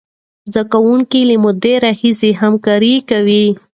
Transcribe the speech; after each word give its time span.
زده 0.53 0.63
کوونکي 0.71 1.21
له 1.29 1.35
مودې 1.43 1.73
راهیسې 1.85 2.29
همکاري 2.41 2.95
کوي. 3.09 3.45